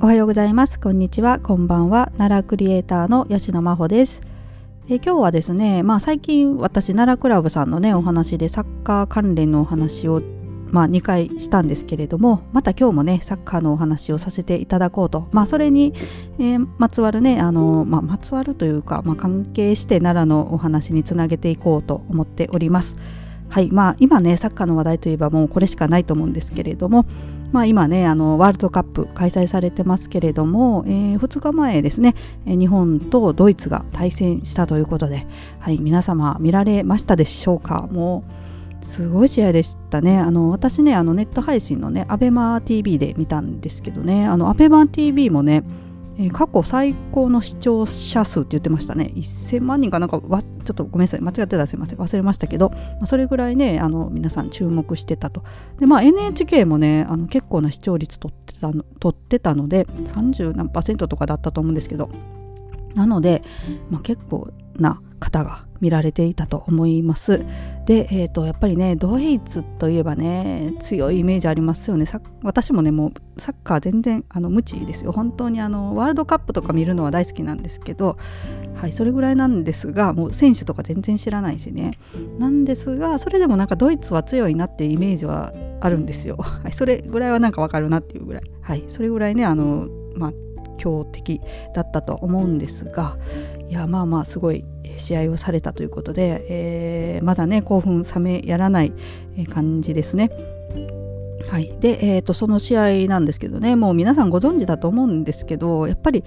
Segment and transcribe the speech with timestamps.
[0.00, 0.78] おはようございます。
[0.78, 1.40] こんにちは。
[1.40, 2.12] こんばんは。
[2.18, 4.20] 奈良クリエイターの吉野真帆です。
[4.88, 10.22] え今日はですねまあ最近私奈良クラブさんのねお話でサッカー関連のお話を
[10.70, 15.94] まあ、2回したんですけれどもまた今日もねサッカーのお話をさせていただこうと、まあ、それに、
[16.38, 22.96] えー、まつわるねあの、まあ、まつわるというか、まあ、関係して奈良のお話につなげていこうと思っております。
[23.48, 23.70] はい。
[23.70, 27.06] まあ、今ねサッカーの話題といえばもうこれしかないと思うんですけれども、
[27.52, 35.26] まあ、今ねあのワールドカップ開催されてますけれども、えー、2日前ですね日本とドイツが対戦したということで、
[35.60, 37.88] はい、皆様見られましたでしょうか？
[37.90, 38.24] も
[38.82, 40.18] うすごい試合でしたね。
[40.18, 45.64] あの私ねあのネット配信のね ABEMATV で見たんですけどねあの ABEMATV もね
[46.32, 49.12] 過去最高の視聴者数って言ってましたね。
[49.14, 51.20] 1000万人かなんかちょっとごめんなさい。
[51.20, 51.98] 間違ってたらすいません。
[51.98, 55.44] 忘れましたけど、まあ、それぐらいねあの皆さん注目してたと。
[55.78, 62.10] でまあ NHK もねあの結構な視聴率取ってたの取ってたので30何パーセントとかだったと思うんですけど。
[62.94, 63.42] なので、
[63.90, 67.44] まあ、結構な方が見られていたと思います。
[67.88, 72.04] で、えーと、やっぱりねドイツといえばね強いイメージありますよね。
[72.42, 75.10] 私もねもうサッカー全然あの無知ですよ。
[75.10, 78.18] 本当にあのワールドカップとか見るのは大好きなんですけど、
[78.74, 81.92] はい、それぐらいなんですがもう選手とか全然知らないしね。
[82.38, 90.32] なんですがそれでもなんかドイツは強いなっていうイメージはあるんですよ、はい、それぐらいはなんかわかるなっていうぐらい、はい、それぐらいねあのまあ
[90.78, 91.42] 強敵
[91.74, 93.18] だったと思うんですが
[93.68, 94.64] いやまあまあすごい
[94.96, 98.92] 試合をされたということで、えー、まだね興奮冷めやらない
[99.52, 100.30] 感じですね。
[101.48, 106.22] はい、で、えーと、その試合なんですけどねもう皆さんご存知だと思うんですけどやっぱり、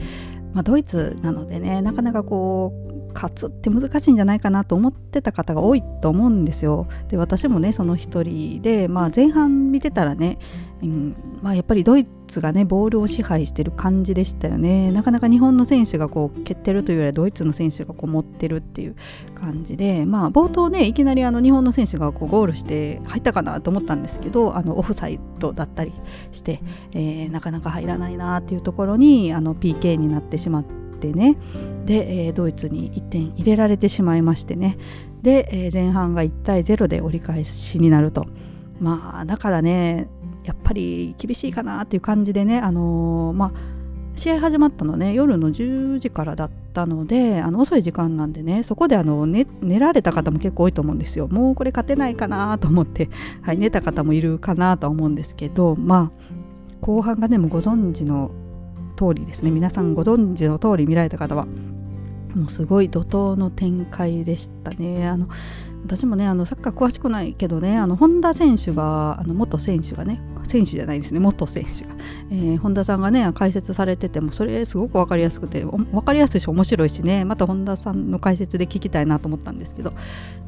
[0.54, 6.88] まあ、ドイツなのでねなかなかこう勝つって難しいんじゃないかなと思ってた方が多いと思うんですよ。
[7.09, 10.40] で私もねその一人で、まあ、前半見てたらね、
[10.81, 14.91] うんまあ、やっぱりドイツがねボールを支配してる感じでしたよね。
[14.91, 18.96] なかなか日本の選手がこう蹴ってるというよりはドイツの選手がこう持ってるっていう
[19.36, 25.94] 感じで、まあ、冒頭ねいきなりあの日本の選手がこうゴールして入ったかなと思ったんですけどあのオフサイドだったり
[26.31, 26.62] して、
[26.94, 30.81] えー、なかなか入らないなっていうところにあの PK になってしまって。
[31.09, 31.38] ってね。
[31.85, 34.78] で、えー、ドイツに1点入れられてしまいましてね。
[35.23, 38.28] で、えー、前半が1対0で折り返しになると。
[38.79, 40.07] まあだからね
[40.44, 43.51] やっぱり厳しいかなっていう感じでねあのー、まあ
[44.16, 51.28] 試合始まったのね夜の10時からだったのであの遅い時間なんでねそこであの寝寝られた方も結構多いと思うんですよ。
[51.28, 53.09] もうこれ勝てないかなと思って、
[53.44, 56.31] はい、寝た方もいるかなとは思うんですけどまあ
[56.81, 58.31] 後半がねもうご存知の
[59.01, 59.50] 通りですね。
[59.50, 61.47] 皆さんご存知の通り見られた方は
[62.35, 65.07] もうすごい怒涛の展開でしたね。
[65.07, 65.28] あの
[65.84, 71.19] 私もねあのサッカー詳しくないけどねあの本田選手があの元選手がね選手じゃないですね。
[71.19, 71.95] 元選手が、
[72.29, 77.25] えー、本田さんがね解説されててもそれすごく分かりやすくて分かりやすいし面白いしね。
[77.25, 79.94] また本田さんの解説で聞きたいなと思ったんですけど。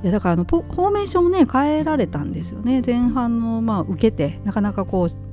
[0.03, 2.81] いやだからあのフォーメーションをね変えられたんですよね。
[2.85, 5.32] 前半のまあ受けてなかなかこう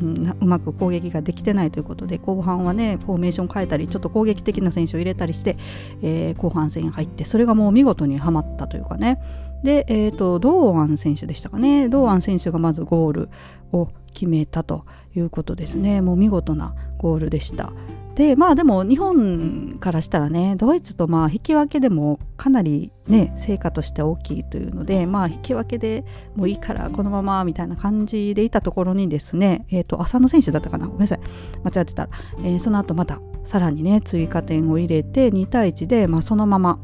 [0.00, 5.56] うん、うまく攻撃ができてないということで後半はねフォーメーション変えたりちょっと攻撃的な選手を入れたりして、
[6.02, 9.20] えー、後半戦入ってそれがもう見事にはまったというかね。
[9.64, 11.88] で、えーと、堂安選手でしたかね。
[11.88, 13.28] 堂安選手がまずゴール
[13.72, 14.84] を決めたと
[15.16, 16.00] いうことですね。
[16.00, 17.72] もう見事なゴールでした。
[18.18, 30.88] でまあでも日本からしたらねドイツとまあ引き分けでもかなりね成果として大きいというのでまあ引き分けでもういいからこのままみたいな感じでいたところにですねえっ、ー、と浅野選手だったかな？
[30.88, 31.20] ごめんなさい。
[31.62, 36.80] 間違ってたら、えー、その後またさらにね追加点を入れて2対1で、まあ、そのまま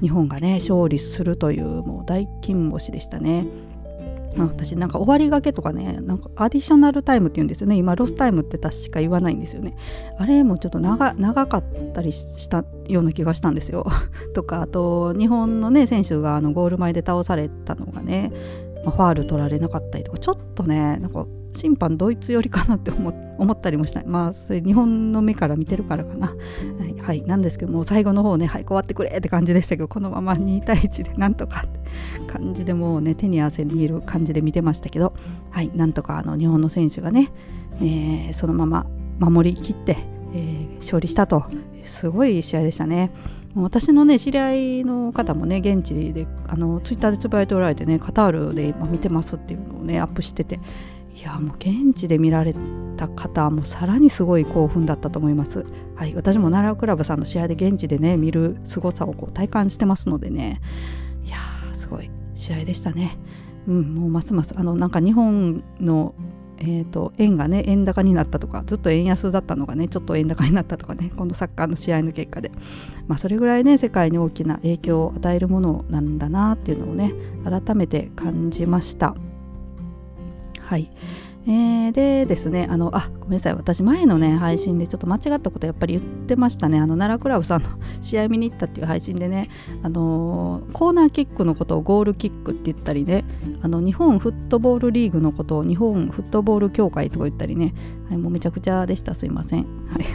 [0.00, 3.46] 日本がね勝利するというもう大金星でしたね。
[4.36, 7.76] 私なんか終わりがけとかねなんかアディショナルタイムって言うんですよね。
[7.76, 9.76] 今ロスタイムって確か言わないんですよね。
[10.18, 13.86] あれもちょっと長かったりしたような気がしたんですよ。
[14.34, 18.32] とかあと日本のね選手があのゴール前で倒されたのがね、
[18.84, 21.26] まあ、ファール取られなかったりとかちょっとねなんか
[21.58, 23.10] 審判ドイツ寄りかなって思
[23.52, 24.02] ったりもした。
[24.06, 26.34] まあそれ日本の目から見てるからかな、は
[26.86, 35.14] い、はい、なんですけども最後の方ねはい終わってくれって感じでしたけどこのまま2対1でなんとかって感じでもうね手に汗握る感じで見てましたけど
[35.50, 37.30] はいなんとかあの日本の選手がね、
[37.76, 38.86] えー、そのまま
[39.18, 39.98] 守りきって、
[40.34, 41.44] えー、勝利したと。
[41.88, 43.10] すごい試合でしたね。
[43.54, 50.60] 私のね知り合いの方もね現地であのツイッターでつぶやいておられてねカタールで今見てますっていうのをねアップしてて
[51.18, 52.54] いやもう現地で見られ
[52.96, 55.66] た方はもうさらにすごい興奮だったと思います。
[55.96, 60.60] はい、私も奈良クラブさんの試合で現地でね見る凄さをこう体感してますのでね
[61.24, 63.18] いやーすごい試合でしたね。
[63.66, 66.14] うん、もうますますあのなんか日本の
[66.60, 72.50] えーと、円がね円高になったとかずっと円安だったのがねちょっと円高になったとかねこのサッカーの試合の結果で、
[73.06, 77.12] まあ、それぐらいね世界に大きな影響を与えるものなんだなっていうのをね
[77.44, 79.14] 改めて感じました。
[80.68, 80.90] はい。
[81.46, 83.54] えー、でですねあのあごめんなさい。
[83.54, 86.76] 私前のね配信でちょっと間違ったことやっぱり言ってましたね。
[86.76, 87.70] あの奈良クラブさんの
[88.02, 89.48] 試合見に行ったっていう配信でね
[89.82, 93.24] あのー、コーナーキックのことをゴールキックって言ったりね
[93.62, 97.72] あの日本フットボールリーグのことを日本フットボール協会とか言ったりね、
[98.10, 99.14] はい、もうめちゃくちゃでした。
[99.14, 99.64] すいません、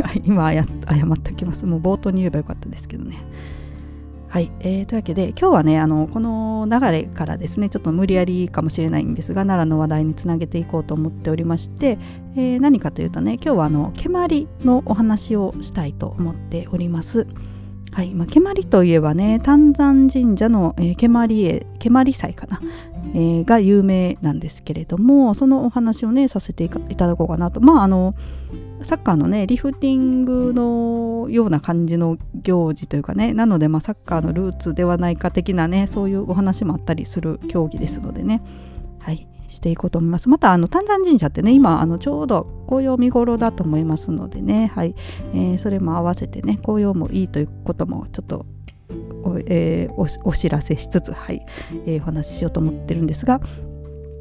[0.04, 0.66] はい、今謝っ
[1.18, 1.66] ておきます。
[1.66, 3.18] もう冒頭に言えばよかったですけどね。
[4.34, 12.00] はい、えー、というわけで今日はねあのこの流れからですねちょっと無理やりかもしれないんですが奈良の話題につなげていこうと思っておりまして、
[12.36, 17.28] えー、何かというとね今日はあの蹴鞠のお話をしたいと思っております。
[17.94, 22.60] はいまあ、蹴鞠といえばね丹山神社の、えー、蹴鞠蹴鞠祭かな、
[23.14, 27.62] えー、が有名なんですけれどもそのお話をねさせていただこうかなと。
[27.62, 28.16] まああの
[28.82, 38.42] サッカーのねリフティングのような感じの行事というかねなのでまあサッカーのルーツではないか的なねそういうお話もあったりする競技ですのでね。
[39.00, 39.28] はい。
[39.54, 40.30] していこうと思います。
[40.30, 44.72] またあの丹山神社ってね今あのちょうど紅葉見頃だと思いますのでね。
[44.74, 44.96] はい、
[45.34, 48.46] えー、それも合わせてね紅葉もいいということもちょっと
[49.24, 51.46] お,、えー、お知らせしつつ、はい。
[51.86, 53.40] えー、お話ししようと思ってるんですが、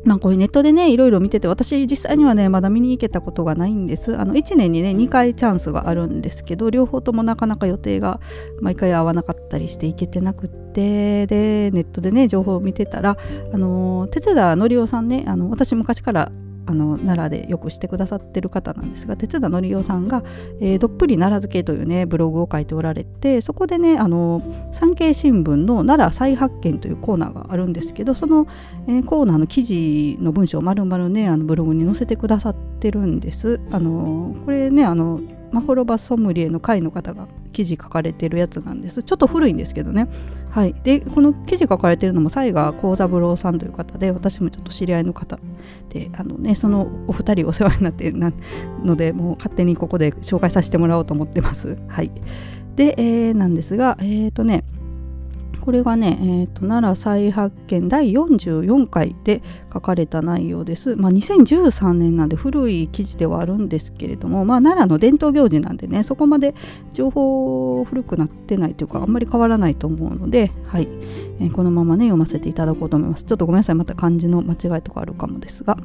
[0.04, 4.18] まあ、こういうネットでねいろいろ見てて私実際にはねまだ見に行けたことがないんです。
[4.18, 8.20] あの1年にね2回チャンスがあるんですけど両方ともなかなか予定が
[8.60, 13.16] 毎回合わなかったりして行けてなくってでネットでね情報を見てたら
[13.52, 16.32] あの哲田則夫さんねあの私昔から
[16.66, 20.22] あの奈良でよくしてくださってる方なんですが哲田則夫さんが、
[20.60, 24.42] えー、どっぷり奈良漬けというねブログを書いておられてそこでねあの
[24.72, 28.46] 産経新聞の奈良再発見というコーナーがあるんですけどその、
[28.86, 33.60] えー、コーナーの記事の文章を丸々ねあのブログに載せてくださってるんです。
[33.70, 35.20] あのこれねあの
[35.52, 39.02] マホロバソムリエの会の方が記事書かれてるやつなんです。
[39.02, 40.08] ちょっと古いんですけどね。
[40.50, 40.74] はい。
[40.82, 45.38] でこの記事書かれてるのも西賀幸三郎さんという方で私もちょっと知り合いの方
[45.90, 48.32] であのねそのお二人お世話になっている
[48.82, 51.76] のでもう勝手にここで紹介させてもらおうと思ってます。
[51.88, 52.10] はい。
[52.76, 54.64] で、えー、なんですがえっ、ー、とね
[55.60, 60.96] これがね、えーと、奈良再発見第44回で書かれた内容です。
[60.96, 66.54] まあ、2013年なんで古い記事ではあるんですけれども、まあ、奈良の伝統行事なんでねそこまで
[66.92, 70.88] 情報古くなってないというかあんまり変わらないと思うので、はい
[71.40, 73.24] えー、このままね読ませていただこうと思います。
[73.24, 75.76] ちょっとごめんなさいまた漢字の間違いとかあるかもですが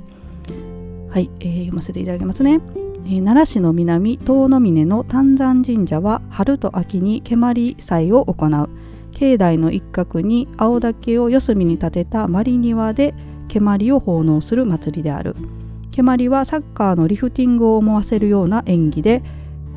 [1.10, 2.60] はい、えー、読ませていただきますね。
[3.06, 8.70] えー、奈良市の南遠野峰の丹山神社は春と秋に蹴鞠祭を行う。
[9.18, 13.16] 境内の一角に青竹を四隅に立てたマリ庭で
[13.48, 15.36] 蹴鞠を奉納する祭りである。
[15.90, 19.24] 蹴鞠はサッカーのリフティングを思わせるような演技で、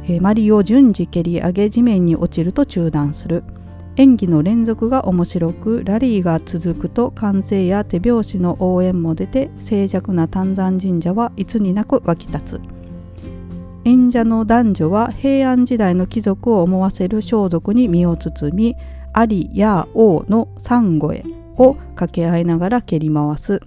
[0.05, 3.43] えー、マリを順次蹴り上げ地面に落ちると中断する。
[3.97, 12.61] 演技の連続が面白くラリーが続くと歓声や手拍子の応援も出て静寂な丹山神社はいつになく湧き立つ。
[13.87, 18.77] 演者の男女は平安時代の貴族を思わせる装束に身を包み
[19.21, 21.23] ありやおの三声
[21.59, 23.61] を掛け合いながら蹴り回す。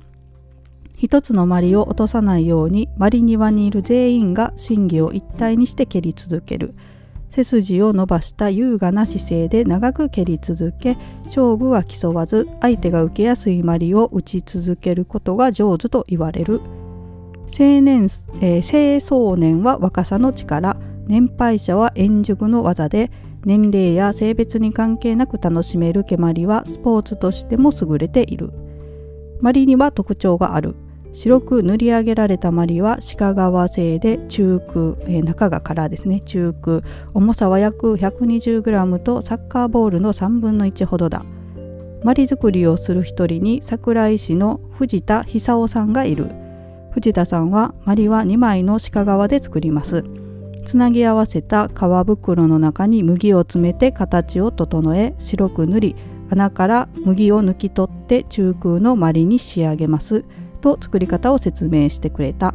[0.97, 6.73] 一つのマリを落とさないようにマリ庭にいる全員が審議を一体にして蹴り続ける。
[7.29, 16.61] 背筋を伸ばした優雅な姿勢で長く蹴り続け勝負は競わず相手が受けやすいマリを打ち続けることが上手と言われる。
[17.47, 18.09] 青年、
[18.41, 23.11] えー、青壮年は若さの力年配者は円熟の技で
[23.45, 28.51] 年齢や性別に関係なく楽しめる蹴鞠はスポーツとしても優れている。
[29.41, 30.75] マリには特徴がある。
[31.11, 36.21] 白く塗り上げられたマリは鹿革製で中空、中がカラーですね。
[36.21, 36.81] 中空。
[37.13, 41.23] 重さは約 120g とサッカーボールの3分の1ほどだ。
[42.03, 46.31] マリ作りをする一人に桜井市の藤田久夫さんがいる。
[46.91, 50.03] 藤田さんはマリは2枚の鹿革で作ります。
[50.63, 55.95] つなぎ合わせた革袋の中に麦を詰めて形を整え白く塗り
[56.29, 60.25] 穴から麦を抜き取って中空のまりに仕上げます
[60.61, 62.53] と作り方を説明してくれた。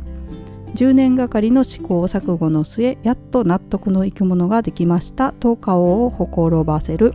[0.74, 7.14] 10年がかりの試行錯誤の末やっと納得のいくものができましたと顔をほころばせる。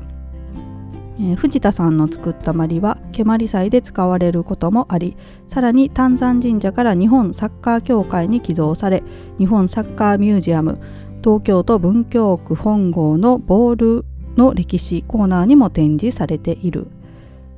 [1.19, 5.15] えー、藤田さんの作った鞠は蹴鞠祭で使われることもあり
[5.47, 9.03] さらに丹山神社から日本サッカー協会に寄贈され
[9.37, 10.79] 日本サッカーミュージアム
[11.23, 14.05] 東京都文京区本郷のボール
[14.35, 16.87] の歴史コーナーにも展示されている。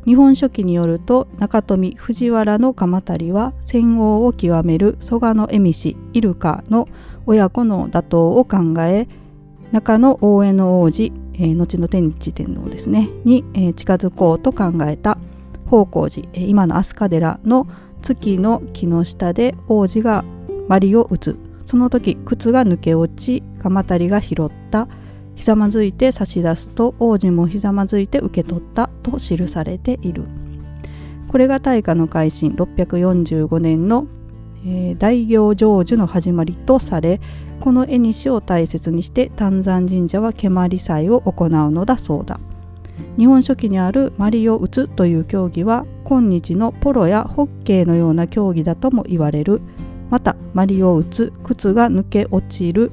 [0.06, 6.88] 日本書紀によると中富藤原の鎌足は戦王を極める蘇我の恵美氏イルカの
[7.26, 9.08] 親子の打倒を考え
[9.72, 15.18] 中野大江の王子、えー、後の天智天皇ですねに、えー、近づこうと考えた
[15.66, 17.68] 宝光寺、えー、今の飛鳥寺の
[18.02, 20.24] 月の木の下で王子が
[20.68, 21.38] 鞠を打つ。
[21.66, 24.88] その時靴が抜け落ち鎌足りが拾った。
[25.36, 30.24] ひざまずいて差し出すと王子もひざまずいて受け取ったと記されている。
[31.28, 34.08] これが大化の改新645年の、
[34.66, 37.22] え、大行成就の始まりとされ
[37.60, 42.40] この縁西を大切にして丹山神社は蹴鞠祭を行うのだそうだ。
[43.18, 49.62] 日本書紀にあるマリオ打つという競技は今日のポロやホッケーのような競技だとも言われる。
[50.10, 52.92] またマリオ打つ靴が抜け落ちる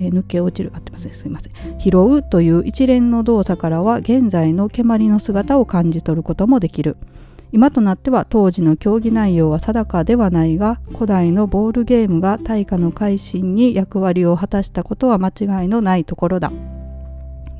[0.00, 1.12] え抜け落ちる合ってますね。
[1.12, 1.52] すいません。
[1.78, 6.96] 拾うという一連の動作からは現在の蹴鞠の姿を感じ取ることもできる。
[7.52, 16.52] 今となっては当時の競技内容は定かではないが古代のボールゲームが大化の改新に役割を果たしたことは間違いのないところだ。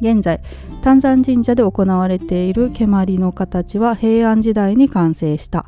[0.00, 0.40] 現在
[0.82, 5.66] 丹山神社で行われている蹴鞠の形は平安時代に完成した。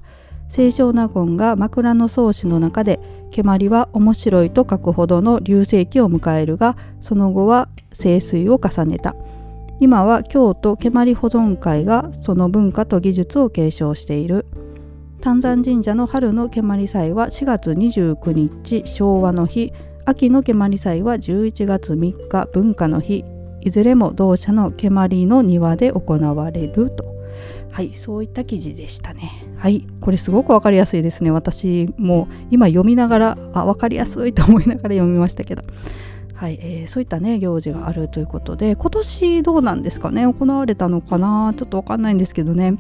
[0.53, 3.01] 清少納言が枕草子の中で
[3.31, 9.15] 蹴鞠は面白いと書くほどの流星期を迎えるがその後は清水を重ねた。
[9.81, 14.47] 今は京都蹴鞠保存会がその文化と技術を継承している。
[15.21, 19.73] 丹山神社の春の蹴鞠祭は4月29日昭和の日。
[20.05, 23.25] 秋の蹴鞠祭は11月3日文化の日。
[23.61, 27.13] いずれも同社の蹴鞠の庭で行われると。
[27.71, 29.31] はいそういった記事でしたね。
[29.57, 31.31] はいこれすごく分かりやすいですね。
[31.31, 35.63] 私も今読みながらあ分かりやすいと思いながら読みましたけど。
[36.43, 40.27] はい、えー、そういったね行事があるということで今年どうなんですかね？
[40.27, 41.55] 行われたのかな？
[41.57, 42.79] ちょっと分かんないんですけどね。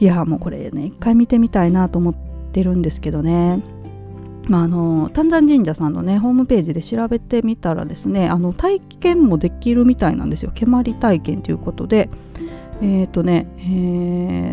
[0.00, 2.14] いやもうこれね一回見てみたいなと思っ
[2.50, 3.62] てるんですけどね。
[4.48, 10.50] まあ、あの丹山神社さんのねホームページで調べてみたらですねあの体験もできるみたいなんですよ。
[10.52, 12.08] 蹴鞠体験ということで。
[12.82, 13.62] え、ー、とね、え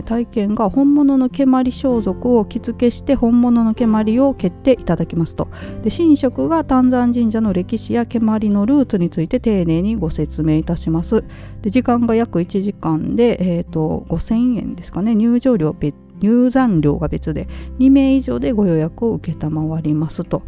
[0.01, 5.49] ー、体験が本物の蹴鞠装束を着付けして本物の蹴鞠を蹴っていただきますと
[5.83, 11.23] で神職が丹山神社の歴史や蹴鞠のルーツについて丁寧にご説明いたします
[11.61, 15.75] で時間が約1時間で、えー、5000円ですかね入場料
[16.19, 17.47] 入山料が別で
[17.79, 20.43] 2名以上でご予約を承りますと。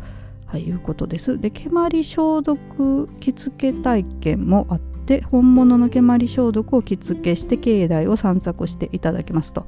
[0.46, 1.40] はい、いうことです。
[1.40, 2.58] で、蹴鞠装束
[3.20, 9.66] 着付け体験もあっして本物の蹴鞠消毒を着付けして境内を散策していただきますと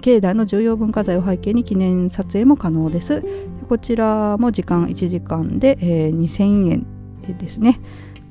[0.00, 3.24] 境内の重要文化財を背景に記念撮影も可能です
[3.68, 6.86] こちらも時間1時間で、えー、2000円
[7.38, 7.80] ですね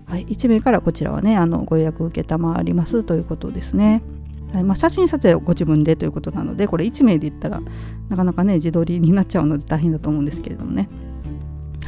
[0.05, 4.03] はい、1名からこちらはねあのご予約承りますということですね。
[4.53, 7.61] はいまあ、写真撮影をご自分でということなのでこれ1名で言ったら
[8.09, 10.87] なかなかね自撮りになっちゃうので大変だと思うんですけれどもね。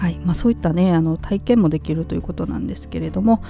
[0.06, 0.20] はい。
[0.24, 3.42] まあ、そういったねあの体験もできるということなんですけれども、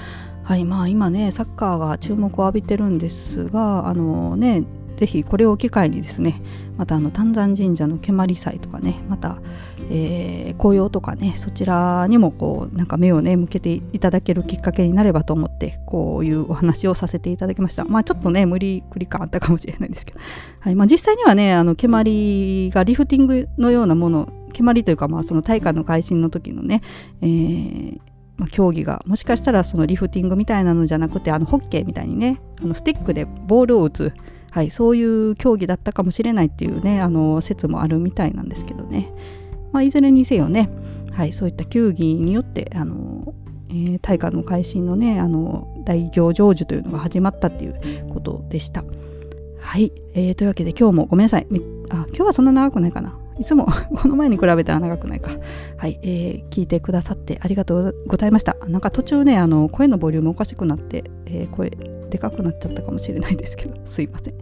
[0.43, 0.63] はい。
[0.63, 4.63] まあ、今ねサッカーが注目を浴びてるんですがあのね
[4.95, 6.41] ぜひこれを機会にですね
[6.77, 9.41] またあの丹山神社の蹴鞠祭とかねまた、
[9.91, 17.83] えー、紅葉とかねそちらにもこうなんか目をね向けていただけるきっかけになればと思ってこういうお話をさせていただきました。
[17.83, 20.21] まあちょっとね無理くり感あったかもしれないですけど、
[20.61, 20.75] はい。
[20.75, 26.81] まあ、実際にはねあの蹴鞠がリフティングのようなもの蹴鞠というかまあその大会の改新の時のね、
[27.21, 27.99] えー
[28.37, 34.13] まあ、競技がもしかしたらそのリフティングみたいなのじゃなくてあのホッケーみたいにねあのスティックでボールを打つ、
[34.51, 39.11] はい、そういう競技だったかもしれないっていうねあの説もあるみたいなんですけどね、
[39.71, 40.69] まあ、いずれにせよね、
[41.13, 43.33] はい、そういった球技によってあの、
[43.69, 48.83] えー、大会の改新のねあの大行成就というのが始まったっていうことでした。
[49.59, 51.47] はい、えー、というわけで今日もごめんなさい。
[51.89, 53.17] あ今日はそんな長くないかな。
[53.39, 55.31] いつも この前に比べたら長くないか。
[55.77, 58.55] はい、えー、聞いてくださってありがとうございました。
[58.67, 61.71] なんか途中ね、あの声のボリュームおかしくなって、えー、声
[62.09, 64.33] でかくなっちゃったかもしれないですけど、 すいません。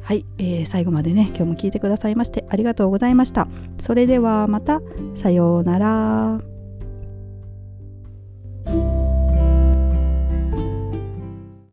[0.00, 3.48] はい、えー、最後までね、今日も聞いてくださいましてありがとうございました。
[3.78, 4.82] それではまた、
[5.16, 6.40] さようなら。